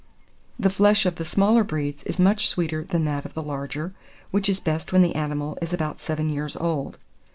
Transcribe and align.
The 0.59 0.71
flesh 0.71 1.05
of 1.05 1.17
the 1.17 1.25
smaller 1.25 1.63
breeds 1.63 2.01
is 2.05 2.19
much 2.19 2.49
sweeter 2.49 2.83
than 2.83 3.03
that 3.03 3.23
of 3.23 3.35
the 3.35 3.43
larger, 3.43 3.93
which 4.31 4.49
is 4.49 4.59
best 4.59 4.91
when 4.91 5.03
the 5.03 5.13
animal 5.13 5.59
is 5.61 5.73
about 5.73 5.99
seven 5.99 6.27
years 6.27 6.55
old. 6.55 6.97